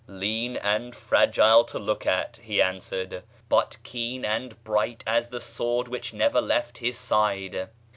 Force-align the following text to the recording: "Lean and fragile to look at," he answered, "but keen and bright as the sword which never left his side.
"Lean 0.07 0.57
and 0.57 0.95
fragile 0.95 1.63
to 1.65 1.77
look 1.77 2.07
at," 2.07 2.37
he 2.41 2.59
answered, 2.59 3.21
"but 3.49 3.77
keen 3.83 4.25
and 4.25 4.63
bright 4.63 5.03
as 5.05 5.29
the 5.29 5.39
sword 5.39 5.87
which 5.87 6.11
never 6.11 6.41
left 6.41 6.79
his 6.79 6.97
side. 6.97 7.69